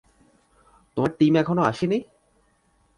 [0.97, 1.99] তোমার টিম এখনও আসেনি?